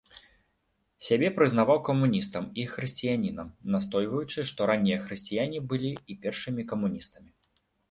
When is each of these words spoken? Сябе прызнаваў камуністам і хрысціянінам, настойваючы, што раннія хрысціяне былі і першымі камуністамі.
Сябе 1.07 1.27
прызнаваў 1.35 1.77
камуністам 1.89 2.47
і 2.63 2.65
хрысціянінам, 2.71 3.53
настойваючы, 3.77 4.47
што 4.55 4.59
раннія 4.73 4.99
хрысціяне 5.05 5.59
былі 5.69 5.95
і 6.11 6.19
першымі 6.27 6.69
камуністамі. 6.75 7.31